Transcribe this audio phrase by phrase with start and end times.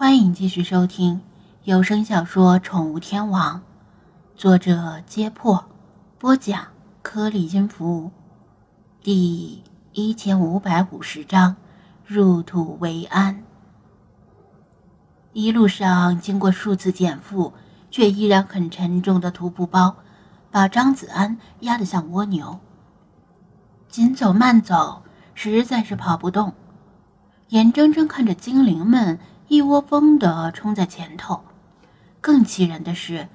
[0.00, 1.20] 欢迎继续收听
[1.64, 3.56] 有声小说《宠物天王》，
[4.36, 5.64] 作者：揭破，
[6.20, 6.68] 播讲：
[7.02, 8.12] 颗粒音符，
[9.02, 9.60] 第
[9.92, 11.56] 一千五百五十章：
[12.06, 13.42] 入土为安。
[15.32, 17.52] 一路上经过数次减负，
[17.90, 19.96] 却依然很沉重的徒步包，
[20.52, 22.60] 把张子安压得像蜗牛。
[23.88, 25.02] 紧走慢走，
[25.34, 26.54] 实在是跑不动，
[27.48, 29.18] 眼睁睁看着精灵们。
[29.48, 31.42] 一窝蜂的冲在前头，
[32.20, 33.28] 更气人的是，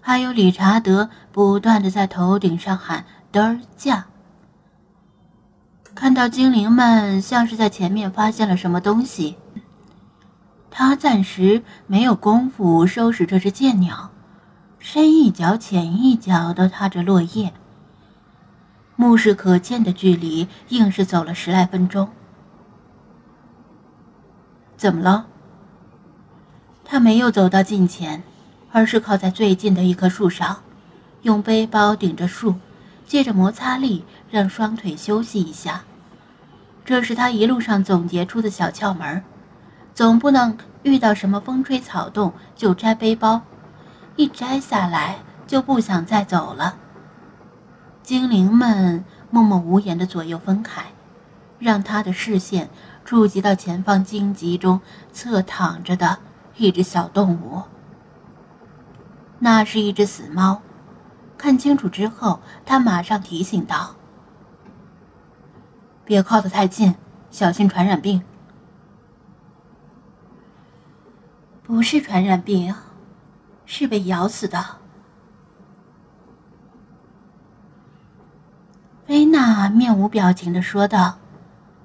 [0.00, 4.06] 还有理查德不断的在头顶上喊“嘚儿驾”。
[5.96, 9.36] 看到精灵们像是在前面发现了什么东西，
[10.70, 14.12] 他暂时没有功夫收拾这只贱鸟，
[14.78, 17.52] 深一脚浅一脚的踏着落叶，
[18.94, 22.08] 目视可见的距离，硬是走了十来分钟。
[24.76, 25.26] 怎么了？
[26.90, 28.22] 他没有走到近前，
[28.72, 30.62] 而是靠在最近的一棵树上，
[31.20, 32.54] 用背包顶着树，
[33.06, 35.82] 借着摩擦力让双腿休息一下。
[36.86, 39.22] 这是他一路上总结出的小窍门
[39.94, 43.42] 总不能遇到什么风吹草动就摘背包，
[44.16, 46.76] 一摘下来就不想再走了。
[48.02, 50.86] 精灵们默默无言的左右分开，
[51.58, 52.70] 让他的视线
[53.04, 54.80] 触及到前方荆棘中
[55.12, 56.20] 侧躺着的。
[56.58, 57.62] 一只小动物，
[59.38, 60.60] 那是一只死猫。
[61.36, 63.94] 看清楚之后，他马上提醒道
[66.04, 66.96] ：“别靠得太近，
[67.30, 68.24] 小心传染病。”
[71.62, 72.74] 不是传染病，
[73.64, 74.64] 是被咬死的。
[79.06, 81.18] 菲娜面无表情的说道。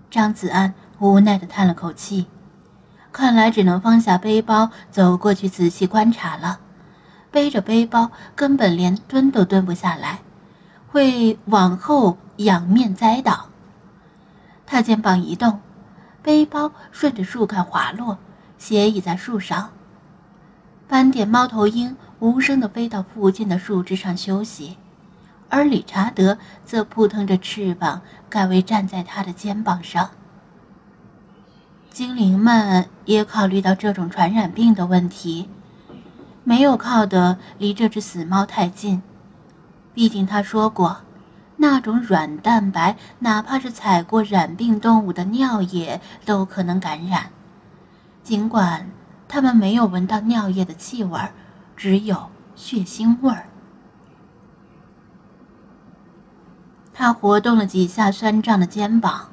[0.10, 2.28] 张子安无奈的叹了口气。
[3.14, 6.60] 看来只能放下背包，走过去仔细观察了。
[7.30, 10.20] 背着背包根本连蹲都蹲不下来，
[10.88, 13.50] 会往后仰面栽倒。
[14.66, 15.60] 他肩膀一动，
[16.24, 18.18] 背包顺着树干滑落，
[18.58, 19.70] 斜倚在树上。
[20.88, 24.78] 斑点猫头鹰无声地飞到附近的树枝上休息，
[25.50, 30.10] 而理查德则扑腾着翅膀，改为站在他的肩膀上。
[31.94, 35.48] 精灵们也考虑到这种传染病的问题，
[36.44, 39.04] 没有靠得离这只死猫太近。
[39.94, 41.02] 毕竟他说过，
[41.58, 47.30] 那种软蛋白，哪怕是踩过染病动物的尿液都可能感染。
[48.24, 48.90] 尽管
[49.28, 51.20] 他们没有闻到尿液的气味，
[51.78, 53.46] 只有血腥味儿。
[56.92, 59.30] 他活动了几下酸胀的肩膀。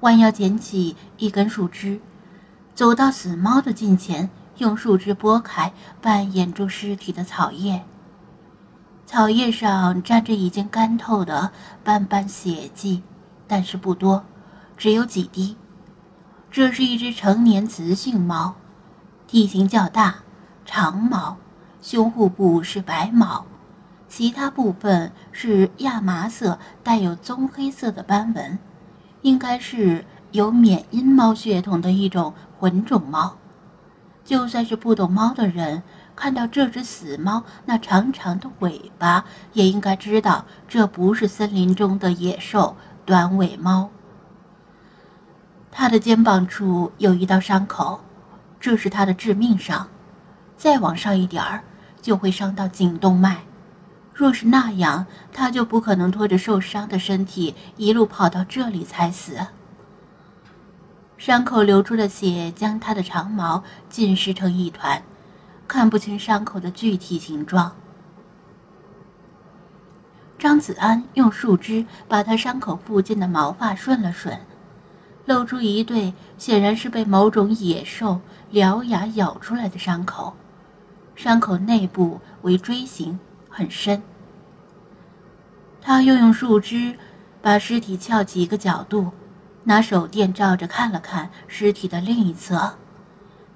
[0.00, 2.00] 弯腰捡起一根树枝，
[2.74, 7.82] 走到死猫的近前，用树枝拨开半掩住尸体的草叶。
[9.06, 11.50] 草叶上沾着已经干透的
[11.82, 13.02] 斑斑血迹，
[13.46, 14.22] 但是不多，
[14.76, 15.56] 只有几滴。
[16.50, 18.54] 这是一只成年雌性猫，
[19.26, 20.16] 体型较大，
[20.64, 21.36] 长毛，
[21.82, 23.44] 胸腹部是白毛，
[24.08, 28.58] 其他部分是亚麻色，带有棕黑色的斑纹。
[29.22, 33.36] 应该是有缅因猫血统的一种混种猫。
[34.24, 35.82] 就算是不懂猫的人，
[36.14, 39.24] 看到这只死猫那长长的尾巴，
[39.54, 42.76] 也应该知道这不是森林中的野兽
[43.06, 43.88] 短尾猫。
[45.70, 48.00] 它的肩膀处有一道伤口，
[48.60, 49.88] 这是它的致命伤。
[50.56, 51.62] 再往上一点儿，
[52.02, 53.38] 就会伤到颈动脉。
[54.18, 59.38] 若是那样，他就不可能拖着受伤的身体一路跑到这里才死。
[61.16, 65.00] 伤口流出的血将他的长毛浸湿成一团，
[65.68, 67.76] 看不清伤口的具体形状。
[70.36, 74.36] 张子安用树枝把他伤口附近的毛发顺了顺，
[75.26, 78.20] 露出一对显然是被某种野兽
[78.50, 80.34] 獠牙咬出来的伤口，
[81.14, 83.20] 伤口内部为锥形。
[83.58, 84.00] 很深。
[85.80, 86.96] 他又用树枝
[87.42, 89.10] 把尸体翘起一个角度，
[89.64, 92.74] 拿手电照着看了看尸体的另一侧，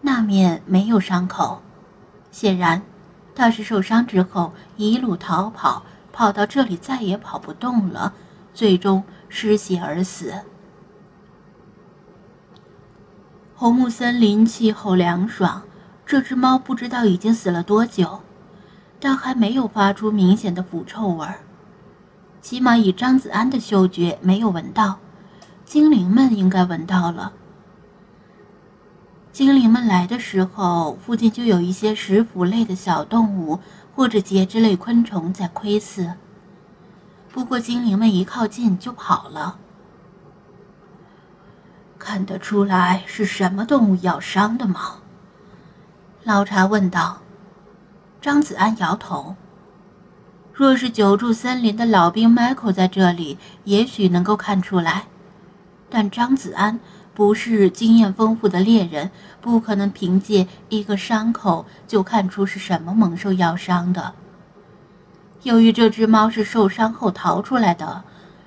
[0.01, 1.63] 那面没有伤口，
[2.33, 2.83] 显然
[3.33, 8.13] 他是受伤之后一路逃跑，跑到这里再也跑不动了，
[8.53, 10.35] 最终失血而死。
[13.55, 15.63] 红木森林气候凉爽，
[16.05, 18.21] 这只猫不知道已经死了多久。
[19.05, 21.41] 但还没有发出明显的腐臭味儿，
[22.41, 25.01] 起码以张子安的嗅觉没有闻到，
[25.65, 27.33] 精灵们应该闻到了。
[29.33, 33.59] 精灵们来的时候，附近就有一些食腐类的小动物
[33.93, 36.13] 或者节肢类昆虫在窥伺。
[37.33, 39.59] 不过精灵们一靠近就跑了。
[41.99, 44.99] 看得出来是什么动物咬伤的吗？
[46.23, 47.22] 老查问道。
[48.23, 49.35] 张子安摇头。
[50.55, 55.07] 若是久住森林的老兵 Michael 在这里，也许能够看出来，
[55.91, 56.79] 但张子安
[57.15, 59.11] 不是经验丰富的猎人，
[59.41, 64.15] 不可能凭借一个伤口就看出是什么猛兽咬伤的。
[65.43, 68.05] 由于这只猫是受伤后逃出来的，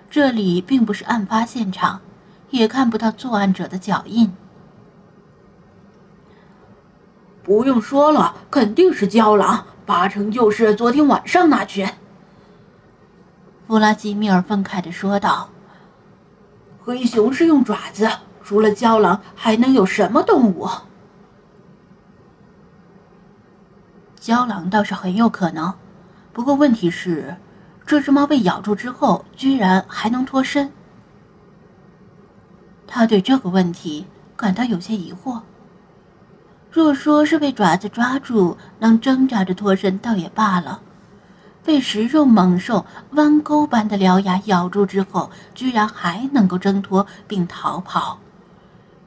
[0.09, 1.99] 这里并不是案发现场，
[2.49, 4.31] 也看不到作案者的脚印。
[7.45, 9.65] 不用说了，肯定是郊狼。
[9.85, 11.87] 八成就是昨天晚上那群。
[13.67, 15.47] 弗拉基米尔愤慨地说道
[16.83, 18.09] ：“黑熊是用爪子，
[18.43, 20.67] 除了郊狼还能有什么动物？
[24.19, 25.71] 郊狼倒是很有可能，
[26.33, 27.35] 不过问题是，
[27.85, 30.71] 这只猫被咬住之后，居然还能脱身。”
[32.87, 35.41] 他对这个问题感到有些疑惑。
[36.75, 40.81] 若说是被爪子抓住，能挣扎着脱身，倒也罢了；
[41.63, 48.19] 被食肉猛兽弯钩般的獠牙咬住之后，居然还能够挣脱并逃跑，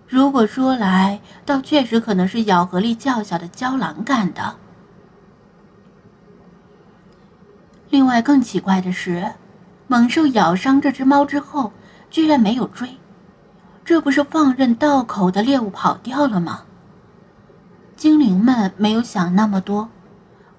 [0.07, 4.55] 如果说来，倒确实可能是咬合力较小的郊狼干的。
[7.91, 9.31] 另外，更奇怪的是，
[9.89, 11.71] 猛兽咬伤这只猫之后，
[12.09, 12.97] 居然没有追，
[13.85, 16.63] 这不是放任道口的猎物跑掉了吗？
[17.99, 19.89] 精灵们没有想那么多，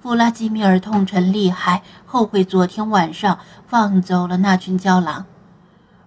[0.02, 5.26] 弗拉基米尔痛陈厉害，后悔昨天晚上放走了那群郊狼，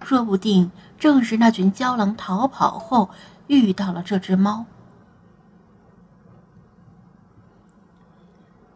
[0.03, 3.09] 说不定正是那群郊狼逃跑后
[3.47, 4.67] 遇到了这只猫。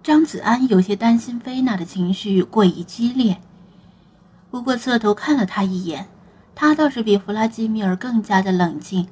[0.02, 3.42] 张子安有些担心菲娜的情绪过于激烈，
[4.50, 6.08] 不过侧头看了他一眼，
[6.54, 9.06] 他倒是比弗拉基米尔更加的冷静。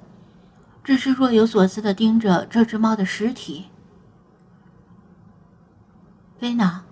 [0.84, 3.70] 只是若有所思的盯着这只猫的尸体。
[6.38, 6.84] 菲娜，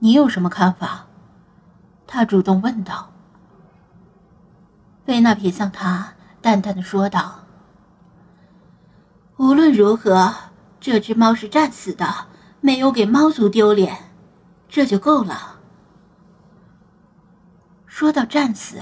[0.00, 1.06] 你有什么看法？
[2.06, 3.10] 他主动问道。
[5.06, 6.12] 菲娜瞥向他，
[6.42, 7.40] 淡淡的说道
[9.38, 10.32] ：“无论如何，
[10.78, 12.26] 这只猫是战死的，
[12.60, 13.96] 没有给猫族丢脸，
[14.68, 15.58] 这就够了。”
[17.86, 18.78] 说到战死，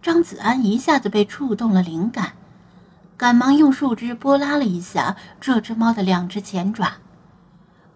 [0.00, 2.32] 张子安一下子被触动了灵感。
[3.24, 6.92] 赶忙用树枝拨拉了一下这只猫的两只前爪，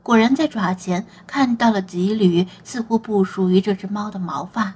[0.02, 4.72] 果然在爪前看到了几缕似乎不属于这只猫的毛发。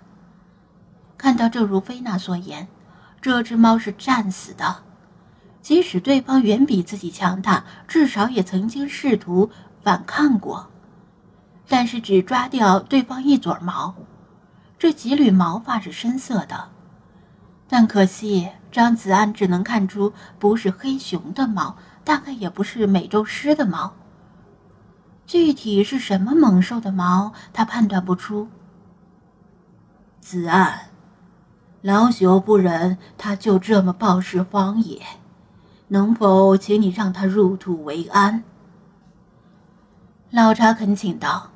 [1.16, 2.68] 看到正如菲娜所言，
[3.18, 4.76] 这只猫是战死的，
[5.62, 9.50] 即使对方远比自己强大，至少也曾经试图
[9.82, 10.68] 反抗过，
[11.66, 13.94] 但是只抓掉对方一撮毛，
[14.78, 16.68] 这几缕毛发是深色的，
[17.66, 18.50] 但可惜。
[18.72, 23.92] 张子安只能看出不是黑熊的毛，大概也不是美洲狮的毛。
[25.26, 28.48] 具体是什么猛兽的毛，他判断不出。
[30.20, 30.88] 子安，
[31.82, 35.02] 老朽不忍他就这么暴尸荒野，
[35.88, 38.42] 能否请你让他入土为安？
[40.30, 41.50] 老查恳请道。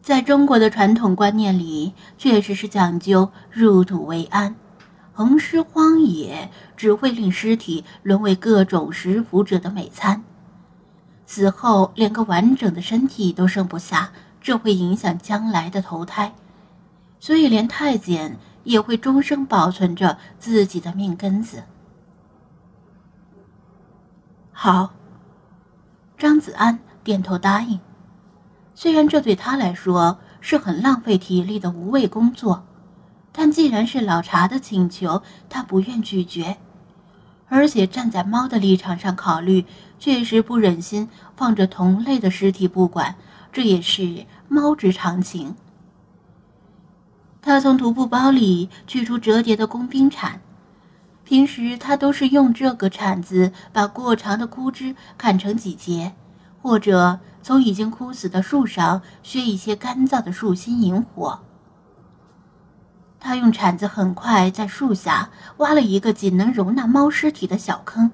[0.00, 4.54] 在中国的传统观念里，确实是讲究入土为安。
[5.16, 10.24] 横尸荒野只会令尸体沦为各种食腐者的美餐，
[11.24, 16.34] 死后连个完整的身体都剩不下，这会影响将来的投胎，
[17.20, 21.62] 所以连太监也会终生保存着自己的命根子。
[24.50, 24.94] 好，
[26.18, 27.78] 张子安点头答应，
[28.74, 32.66] 虽然这对他来说是很浪费体力的无谓工作。
[33.36, 36.56] 但既然是老查的请求，他不愿拒绝，
[37.48, 39.66] 而且站在猫的立场上考虑，
[39.98, 43.16] 确实不忍心放着同类的尸体不管，
[43.52, 45.56] 这也是猫之常情。
[47.42, 50.40] 他从徒步包里取出折叠的工兵铲，
[51.24, 56.14] 平时他都是用这个铲子把过长的枯枝砍成几节，
[56.62, 61.40] 或者从已经枯死的树上削一些干燥的树心引火。
[63.26, 68.10] 他用铲子很快在树下挖了一个仅能容纳猫尸体的小坑，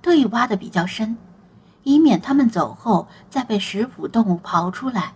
[0.00, 1.18] 特意挖的比较深，
[1.82, 5.12] 以免它们走后再被食腐动物刨出来。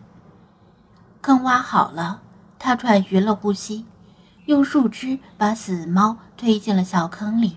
[1.23, 2.21] 坑挖好了，
[2.59, 3.87] 他喘匀了呼吸，
[4.45, 7.57] 用树枝把死猫推进了小坑里。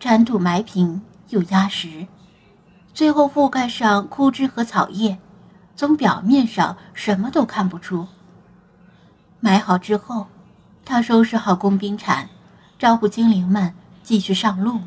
[0.00, 2.06] 铲土埋平又压实，
[2.94, 5.18] 最后覆盖上枯枝和草叶，
[5.76, 8.08] 从表面上什么都看不出。
[9.40, 10.26] 埋好之后，
[10.88, 12.30] 他收拾好工兵铲，
[12.78, 14.80] 招呼精灵们继续上路。